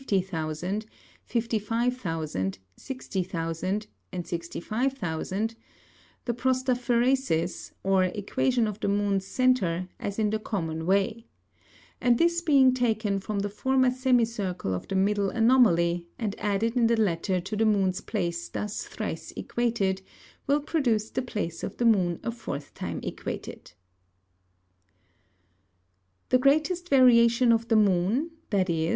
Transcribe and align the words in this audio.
_45000, 0.03 0.87
50000, 1.25 1.69
55000, 2.57 2.57
60000, 2.75 3.87
and 4.11 4.25
65000) 4.25 5.55
the 6.25 6.33
Prostaphæresis, 6.33 7.73
or 7.83 8.05
Equation 8.05 8.65
of 8.65 8.79
the 8.79 8.87
Moon's 8.87 9.27
Centre, 9.27 9.87
as 9.99 10.17
in 10.17 10.31
the 10.31 10.39
common 10.39 10.87
way: 10.87 11.27
And 12.01 12.17
this 12.17 12.41
being 12.41 12.73
taken 12.73 13.19
from 13.19 13.41
the 13.41 13.49
former 13.51 13.91
Semi 13.91 14.25
circle 14.25 14.73
of 14.73 14.87
the 14.87 14.95
middle 14.95 15.29
Anomaly, 15.29 16.07
and 16.17 16.33
added 16.39 16.75
in 16.75 16.87
the 16.87 16.99
latter 16.99 17.39
to 17.39 17.55
the 17.55 17.65
Moon's 17.67 18.01
Place 18.01 18.49
thus 18.49 18.85
thrice 18.85 19.31
equated, 19.37 20.01
will 20.47 20.61
produce 20.61 21.11
the 21.11 21.21
Place 21.21 21.63
of 21.63 21.77
the 21.77 21.85
Moon 21.85 22.19
a 22.23 22.31
fourth 22.31 22.73
time 22.73 23.01
equated. 23.03 23.73
The 26.29 26.39
greatest 26.39 26.89
Variation 26.89 27.51
of 27.51 27.67
the 27.67 27.75
Moon 27.75 28.31
(_viz. 28.49 28.89